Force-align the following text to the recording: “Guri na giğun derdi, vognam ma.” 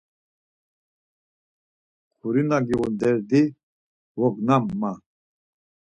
“Guri 2.19 2.41
na 2.49 2.57
giğun 2.67 2.93
derdi, 3.01 3.41
vognam 4.17 4.65
ma.” 4.79 4.91